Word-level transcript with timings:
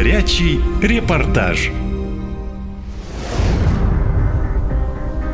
Горячий 0.00 0.60
репортаж. 0.82 1.70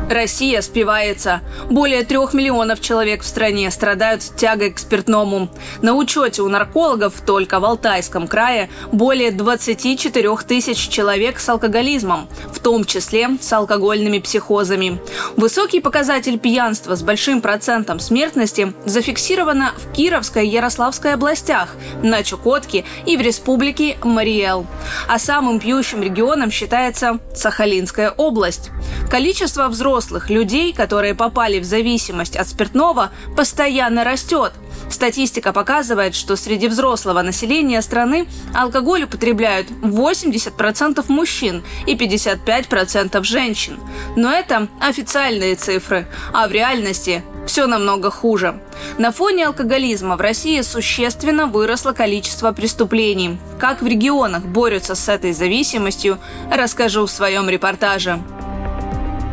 Россия 0.09 0.61
спивается. 0.61 1.41
Более 1.69 2.03
трех 2.03 2.33
миллионов 2.33 2.79
человек 2.79 3.23
в 3.23 3.25
стране 3.25 3.69
страдают 3.71 4.21
тягой 4.37 4.71
к 4.71 4.79
спиртному. 4.79 5.49
На 5.81 5.95
учете 5.95 6.41
у 6.41 6.47
наркологов 6.47 7.21
только 7.25 7.59
в 7.59 7.65
Алтайском 7.65 8.27
крае 8.27 8.69
более 8.91 9.31
24 9.31 10.37
тысяч 10.47 10.87
человек 10.87 11.39
с 11.39 11.49
алкоголизмом, 11.49 12.29
в 12.53 12.59
том 12.59 12.85
числе 12.85 13.29
с 13.41 13.51
алкогольными 13.51 14.19
психозами. 14.19 14.99
Высокий 15.35 15.81
показатель 15.81 16.39
пьянства 16.39 16.95
с 16.95 17.03
большим 17.03 17.41
процентом 17.41 17.99
смертности 17.99 18.73
зафиксировано 18.85 19.73
в 19.77 19.91
Кировской 19.93 20.47
и 20.47 20.51
Ярославской 20.51 21.13
областях, 21.13 21.75
на 22.01 22.23
Чукотке 22.23 22.85
и 23.05 23.17
в 23.17 23.21
республике 23.21 23.97
Мариэл. 24.03 24.65
А 25.07 25.19
самым 25.19 25.59
пьющим 25.59 26.01
регионом 26.01 26.49
считается 26.49 27.19
Сахалинская 27.35 28.11
область. 28.11 28.69
Количество 29.09 29.67
взрослых 29.67 29.96
людей, 30.29 30.73
которые 30.73 31.15
попали 31.15 31.59
в 31.59 31.63
зависимость 31.63 32.35
от 32.35 32.47
спиртного, 32.47 33.11
постоянно 33.35 34.03
растет. 34.03 34.53
Статистика 34.89 35.51
показывает, 35.53 36.15
что 36.15 36.35
среди 36.35 36.67
взрослого 36.67 37.21
населения 37.21 37.81
страны 37.81 38.27
алкоголь 38.53 39.03
употребляют 39.03 39.69
80% 39.69 41.03
мужчин 41.09 41.63
и 41.85 41.95
55% 41.95 43.23
женщин. 43.23 43.79
Но 44.15 44.31
это 44.31 44.67
официальные 44.79 45.55
цифры, 45.55 46.07
а 46.33 46.47
в 46.47 46.51
реальности 46.51 47.23
все 47.47 47.65
намного 47.65 48.11
хуже. 48.11 48.59
На 48.97 49.11
фоне 49.11 49.47
алкоголизма 49.47 50.17
в 50.17 50.21
России 50.21 50.61
существенно 50.61 51.47
выросло 51.47 51.93
количество 51.93 52.51
преступлений. 52.51 53.37
Как 53.59 53.81
в 53.81 53.87
регионах 53.87 54.43
борются 54.43 54.95
с 54.95 55.09
этой 55.09 55.33
зависимостью, 55.33 56.19
расскажу 56.51 57.05
в 57.05 57.11
своем 57.11 57.49
репортаже. 57.49 58.19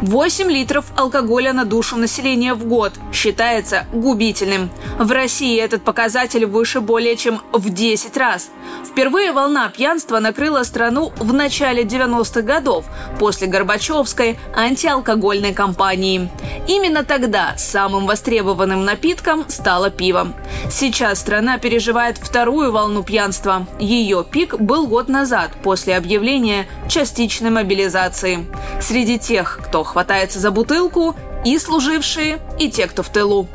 8 0.03 0.51
литров 0.51 0.87
алкоголя 0.97 1.53
на 1.53 1.65
душу 1.65 1.97
населения 1.97 2.55
в 2.55 2.67
год 2.67 2.93
считается 3.13 3.87
губительным. 3.93 4.71
В 4.99 5.11
России 5.13 5.59
этот 5.59 5.83
показатель 5.83 6.47
выше 6.47 6.81
более 6.81 7.17
чем 7.17 7.41
в 7.53 7.71
10 7.71 8.17
раз. 8.17 8.51
Впервые 8.85 9.33
волна 9.33 9.69
пьянства 9.69 10.19
накрыла 10.19 10.63
страну 10.65 11.13
в 11.19 11.33
начале 11.33 11.85
90-х 11.85 12.43
годов, 12.43 12.85
после 13.19 13.47
Горбачевской 13.47 14.39
антиалкогольной 14.55 15.55
кампании. 15.55 16.31
Именно 16.67 17.05
тогда 17.05 17.55
самым 17.57 18.07
востребованным 18.07 18.85
напитком 18.85 19.49
стало 19.49 19.91
пиво. 19.91 20.33
Сейчас 20.71 21.21
страна 21.21 21.59
переживает 21.59 22.19
вторую 22.19 22.73
волну 22.73 23.03
пьянства. 23.03 23.67
Ее 23.79 24.25
пик 24.29 24.61
был 24.61 24.87
год 24.87 25.09
назад, 25.09 25.51
после 25.63 25.97
объявления 25.97 26.67
частичной 26.89 27.51
мобилизации. 27.51 28.47
Среди 28.81 29.19
тех, 29.19 29.61
кто 29.65 29.85
хватается 29.95 30.41
за 30.41 30.51
бутылку, 30.51 31.15
и 31.45 31.57
служившие, 31.57 32.41
и 32.59 32.69
те, 32.69 32.89
кто 32.89 33.05
в 33.05 33.11
тылу. 33.11 33.47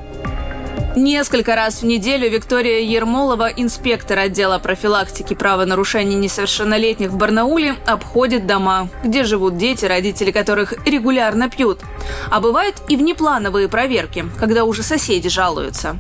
Несколько 0.95 1.53
раз 1.55 1.81
в 1.81 1.85
неделю 1.85 2.29
Виктория 2.29 2.79
Ермолова, 2.79 3.49
инспектор 3.49 4.19
отдела 4.19 4.57
профилактики 4.57 5.33
правонарушений 5.33 6.15
несовершеннолетних 6.15 7.09
в 7.09 7.17
Барнауле, 7.17 7.75
обходит 7.85 8.47
дома, 8.47 8.87
где 9.03 9.25
живут 9.25 9.57
дети, 9.57 9.85
родители 9.85 10.31
которых 10.31 10.73
регулярно 10.87 11.49
пьют. 11.49 11.81
А 12.31 12.39
бывают 12.39 12.75
и 12.87 12.95
внеплановые 12.95 13.67
проверки, 13.67 14.25
когда 14.39 14.63
уже 14.63 14.81
соседи 14.81 15.27
жалуются. 15.27 15.97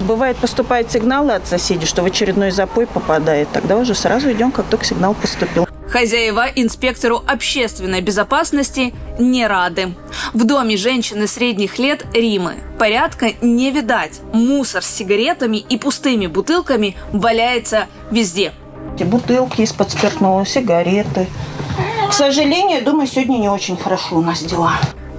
Бывает, 0.00 0.38
поступают 0.38 0.90
сигналы 0.90 1.32
от 1.34 1.46
соседей, 1.46 1.86
что 1.86 2.02
в 2.02 2.06
очередной 2.06 2.50
запой 2.50 2.86
попадает. 2.86 3.48
Тогда 3.52 3.76
уже 3.76 3.94
сразу 3.94 4.32
идем, 4.32 4.52
как 4.52 4.64
только 4.66 4.86
сигнал 4.86 5.12
поступил. 5.14 5.66
Хозяева 5.92 6.46
инспектору 6.56 7.22
общественной 7.26 8.00
безопасности 8.00 8.94
не 9.18 9.46
рады. 9.46 9.92
В 10.32 10.44
доме 10.44 10.78
женщины 10.78 11.26
средних 11.26 11.78
лет 11.78 12.06
Римы 12.14 12.54
порядка 12.78 13.32
не 13.42 13.70
видать. 13.70 14.20
Мусор 14.32 14.82
с 14.82 14.86
сигаретами 14.86 15.58
и 15.58 15.76
пустыми 15.76 16.28
бутылками 16.28 16.96
валяется 17.12 17.88
везде. 18.10 18.54
Эти 18.94 19.02
бутылки 19.02 19.60
из-под 19.60 19.90
спиртного, 19.90 20.46
сигареты. 20.46 21.26
К 22.08 22.12
сожалению, 22.14 22.82
думаю, 22.82 23.06
сегодня 23.06 23.36
не 23.36 23.50
очень 23.50 23.76
хорошо 23.76 24.16
у 24.16 24.22
нас 24.22 24.42
дела. 24.42 24.72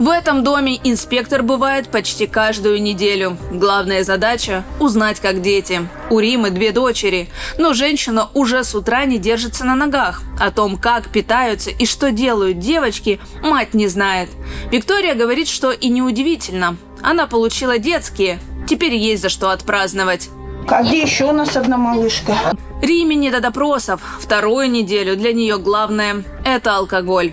В 0.03 0.09
этом 0.09 0.43
доме 0.43 0.81
инспектор 0.83 1.43
бывает 1.43 1.87
почти 1.87 2.27
каждую 2.27 2.81
неделю. 2.81 3.37
Главная 3.53 4.03
задача– 4.03 4.65
узнать, 4.81 5.21
как 5.21 5.41
дети. 5.41 5.87
У 6.09 6.19
Римы 6.19 6.49
две 6.49 6.73
дочери, 6.73 7.29
но 7.57 7.71
женщина 7.71 8.27
уже 8.33 8.65
с 8.65 8.75
утра 8.75 9.05
не 9.05 9.17
держится 9.17 9.63
на 9.63 9.75
ногах. 9.75 10.21
О 10.41 10.51
том, 10.51 10.75
как 10.75 11.07
питаются 11.07 11.69
и 11.69 11.85
что 11.85 12.11
делают 12.11 12.59
девочки, 12.59 13.21
мать 13.41 13.73
не 13.73 13.87
знает. 13.87 14.27
Виктория 14.73 15.15
говорит, 15.15 15.47
что 15.47 15.71
и 15.71 15.87
неудивительно. 15.87 16.75
Она 17.01 17.25
получила 17.25 17.77
детские, 17.77 18.39
теперь 18.67 18.95
есть 18.95 19.21
за 19.21 19.29
что 19.29 19.51
отпраздновать. 19.51 20.27
А 20.67 20.83
где 20.83 21.01
еще 21.01 21.29
у 21.29 21.31
нас 21.31 21.55
одна 21.55 21.77
малышка? 21.77 22.35
Риме 22.81 23.15
не 23.15 23.31
до 23.31 23.39
допросов. 23.39 24.01
Вторую 24.19 24.69
неделю 24.69 25.15
для 25.15 25.31
нее 25.31 25.57
главное– 25.57 26.25
это 26.43 26.75
алкоголь. 26.75 27.31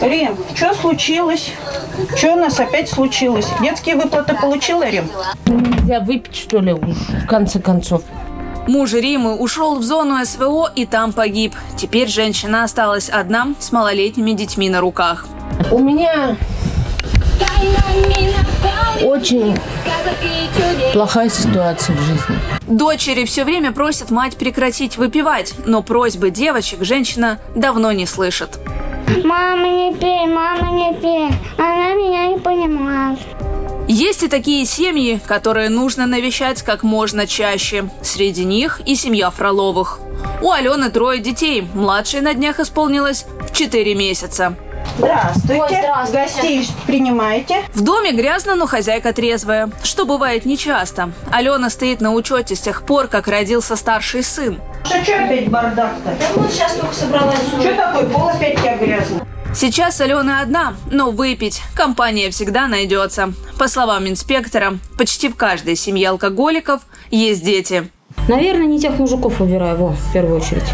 Рим, 0.00 0.36
что 0.54 0.74
случилось? 0.74 1.52
Что 2.16 2.34
у 2.34 2.36
нас 2.36 2.58
опять 2.60 2.88
случилось? 2.88 3.48
Детские 3.60 3.96
выплаты 3.96 4.34
получила, 4.34 4.88
Рим? 4.88 5.10
Нельзя 5.46 6.00
выпить, 6.00 6.36
что 6.36 6.60
ли, 6.60 6.72
в 6.72 7.26
конце 7.26 7.58
концов. 7.60 8.02
Муж 8.66 8.92
Римы 8.92 9.36
ушел 9.36 9.76
в 9.76 9.82
зону 9.82 10.24
СВО 10.24 10.70
и 10.74 10.84
там 10.84 11.12
погиб. 11.12 11.54
Теперь 11.76 12.08
женщина 12.08 12.64
осталась 12.64 13.08
одна 13.08 13.48
с 13.58 13.72
малолетними 13.72 14.32
детьми 14.32 14.68
на 14.68 14.80
руках. 14.80 15.26
У 15.70 15.78
меня 15.78 16.36
очень 19.02 19.56
плохая 20.92 21.30
ситуация 21.30 21.96
в 21.96 22.00
жизни. 22.00 22.38
Дочери 22.66 23.24
все 23.24 23.44
время 23.44 23.72
просят 23.72 24.10
мать 24.10 24.36
прекратить 24.36 24.98
выпивать, 24.98 25.54
но 25.64 25.82
просьбы 25.82 26.30
девочек 26.30 26.84
женщина 26.84 27.38
давно 27.54 27.92
не 27.92 28.06
слышит. 28.06 28.58
Мама, 29.24 29.68
не 29.68 29.94
пей, 29.94 30.26
мама, 30.26 30.70
не 30.72 30.94
пей. 31.00 31.28
Она 31.56 31.94
меня 31.94 32.26
не 32.28 32.38
понимает. 32.38 33.18
Есть 33.88 34.22
и 34.22 34.28
такие 34.28 34.66
семьи, 34.66 35.18
которые 35.26 35.70
нужно 35.70 36.06
навещать 36.06 36.62
как 36.62 36.82
можно 36.82 37.26
чаще. 37.26 37.88
Среди 38.02 38.44
них 38.44 38.82
и 38.84 38.94
семья 38.94 39.30
Фроловых. 39.30 40.00
У 40.42 40.50
Алены 40.50 40.90
трое 40.90 41.20
детей. 41.20 41.66
Младшей 41.74 42.20
на 42.20 42.34
днях 42.34 42.60
исполнилось 42.60 43.24
в 43.40 43.52
4 43.56 43.94
месяца. 43.94 44.56
Здравствуйте. 44.98 45.62
Ой, 45.62 45.68
здравствуйте. 46.08 46.58
Гостей 46.58 46.68
принимаете? 46.86 47.62
В 47.72 47.84
доме 47.84 48.10
грязно, 48.10 48.56
но 48.56 48.66
хозяйка 48.66 49.12
трезвая, 49.12 49.70
что 49.84 50.04
бывает 50.04 50.44
нечасто. 50.44 51.12
Алена 51.30 51.70
стоит 51.70 52.00
на 52.00 52.12
учете 52.12 52.56
с 52.56 52.60
тех 52.60 52.82
пор, 52.82 53.06
как 53.06 53.28
родился 53.28 53.76
старший 53.76 54.24
сын. 54.24 54.60
А 54.84 55.04
что 55.04 55.14
опять 55.24 55.48
бардак-то? 55.48 56.16
Вот 56.34 56.50
сейчас 56.50 56.74
только 56.74 56.92
собралась. 56.92 57.38
Что 57.60 57.74
такое? 57.76 58.06
Пол 58.06 58.28
опять 58.28 58.56
тебя 58.58 58.76
грязный. 58.76 59.20
Сейчас 59.54 60.00
Алена 60.00 60.40
одна, 60.40 60.74
но 60.90 61.12
выпить 61.12 61.62
компания 61.76 62.30
всегда 62.30 62.66
найдется. 62.66 63.32
По 63.56 63.68
словам 63.68 64.08
инспектора, 64.08 64.78
почти 64.98 65.28
в 65.28 65.36
каждой 65.36 65.76
семье 65.76 66.08
алкоголиков 66.08 66.82
есть 67.10 67.44
дети. 67.44 67.88
Наверное, 68.26 68.66
не 68.66 68.80
тех 68.80 68.98
мужиков 68.98 69.38
выбираю, 69.38 69.76
во, 69.76 69.88
в 69.90 70.12
первую 70.12 70.40
очередь. 70.40 70.64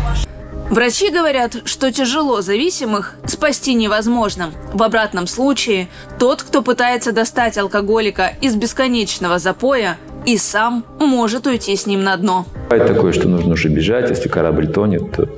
Врачи 0.71 1.11
говорят, 1.11 1.57
что 1.67 1.93
тяжело 1.93 2.41
зависимых 2.41 3.15
спасти 3.27 3.75
невозможно. 3.75 4.51
В 4.73 4.83
обратном 4.83 5.27
случае, 5.27 5.89
тот, 6.19 6.43
кто 6.43 6.63
пытается 6.63 7.13
достать 7.13 7.59
алкоголика 7.59 8.33
из 8.41 8.57
бесконечного 8.57 9.39
запоя, 9.39 9.99
и 10.27 10.39
сам 10.39 10.85
может 10.99 11.47
уйти 11.47 11.77
с 11.77 11.87
ним 11.87 12.03
на 12.03 12.17
дно. 12.17 12.47
Бывает 12.71 12.89
такое, 12.89 13.13
что 13.13 13.29
нужно 13.29 13.53
уже 13.53 13.69
бежать, 13.69 14.09
если 14.09 14.29
корабль 14.29 14.69
тонет, 14.69 15.13
то, 15.13 15.29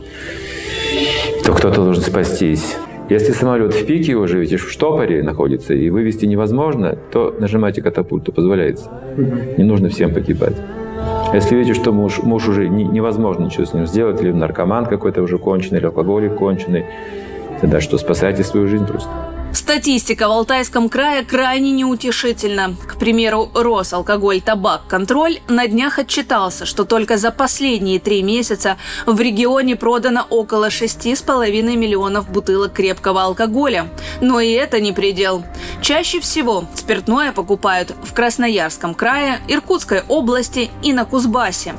то 1.45 1.53
кто-то 1.53 1.83
должен 1.83 2.03
спастись. 2.05 2.77
Если 3.09 3.33
самолет 3.33 3.75
в 3.75 3.87
пике 3.87 4.15
уже, 4.15 4.39
видите, 4.39 4.57
в 4.57 4.71
штопоре 4.71 5.23
находится, 5.23 5.75
и 5.75 5.91
вывести 5.91 6.25
невозможно, 6.25 6.97
то 7.13 7.35
нажимайте 7.39 7.83
катапульту, 7.83 8.33
позволяется. 8.33 8.91
Не 9.57 9.65
нужно 9.65 9.89
всем 9.89 10.15
погибать. 10.15 10.57
Если 11.33 11.55
видите, 11.57 11.75
что 11.75 11.93
муж, 11.93 12.23
муж 12.23 12.49
уже 12.49 12.69
не, 12.69 12.85
невозможно 12.85 13.45
ничего 13.45 13.65
с 13.65 13.75
ним 13.75 13.87
сделать, 13.87 14.21
или 14.23 14.33
наркоман 14.33 14.87
какой-то 14.87 15.23
уже 15.23 15.39
конченый, 15.39 15.79
или 15.79 15.87
алкоголик 15.87 16.37
конченый, 16.37 16.87
тогда 17.61 17.81
что, 17.81 17.99
спасайте 17.99 18.45
свою 18.45 18.69
жизнь 18.69 18.87
просто. 18.87 19.11
Статистика 19.57 20.29
в 20.29 20.33
Алтайском 20.33 20.91
крае 20.91 21.25
крайне 21.25 21.71
неутешительна. 21.71 22.77
К 22.87 22.99
примеру, 22.99 23.51
Росалкоголь-Табак-Контроль 23.55 25.41
на 25.49 25.67
днях 25.67 25.99
отчитался, 25.99 26.67
что 26.67 26.85
только 26.85 27.17
за 27.17 27.31
последние 27.31 27.99
три 27.99 28.23
месяца 28.23 28.77
в 29.07 29.19
регионе 29.19 29.75
продано 29.75 30.27
около 30.29 30.69
6,5 30.69 31.75
миллионов 31.75 32.31
бутылок 32.31 32.75
крепкого 32.75 33.23
алкоголя. 33.23 33.89
Но 34.21 34.41
и 34.41 34.51
это 34.51 34.79
не 34.79 34.93
предел. 34.93 35.43
Чаще 35.81 36.21
всего 36.21 36.67
спиртное 36.75 37.33
покупают 37.33 37.95
в 38.05 38.13
Красноярском 38.13 38.95
крае, 38.95 39.41
Иркутской 39.49 40.03
области 40.07 40.71
и 40.83 40.93
на 40.93 41.07
Кузбассе. 41.07 41.75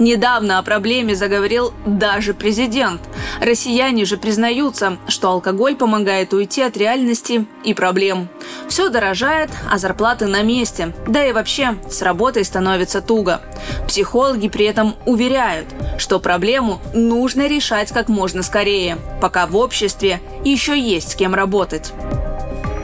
Недавно 0.00 0.58
о 0.58 0.62
проблеме 0.64 1.14
заговорил 1.14 1.72
даже 1.86 2.34
президент. 2.34 3.00
Россияне 3.40 4.04
же 4.04 4.16
признаются, 4.16 4.98
что 5.06 5.30
алкоголь 5.30 5.76
помогает 5.76 6.34
уйти 6.34 6.62
от 6.62 6.76
реальности 6.76 7.19
трудностей 7.20 7.46
и 7.64 7.74
проблем. 7.74 8.28
Все 8.68 8.88
дорожает, 8.88 9.50
а 9.70 9.78
зарплаты 9.78 10.26
на 10.26 10.42
месте. 10.42 10.92
Да 11.06 11.24
и 11.24 11.32
вообще, 11.32 11.76
с 11.90 12.02
работой 12.02 12.44
становится 12.44 13.00
туго. 13.00 13.40
Психологи 13.86 14.48
при 14.48 14.66
этом 14.66 14.94
уверяют, 15.06 15.66
что 15.98 16.20
проблему 16.20 16.80
нужно 16.94 17.46
решать 17.48 17.92
как 17.92 18.08
можно 18.08 18.42
скорее, 18.42 18.98
пока 19.20 19.46
в 19.46 19.56
обществе 19.56 20.20
еще 20.44 20.78
есть 20.78 21.12
с 21.12 21.14
кем 21.14 21.34
работать. 21.34 21.92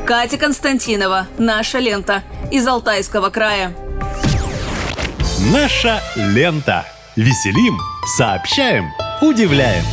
Катя 0.07 0.39
Константинова, 0.39 1.27
наша 1.39 1.79
лента 1.79 2.23
из 2.53 2.67
Алтайского 2.67 3.31
края. 3.31 3.73
Наша 5.53 6.01
лента. 6.15 6.85
Веселим, 7.17 7.79
сообщаем, 8.17 8.91
удивляем. 9.23 9.85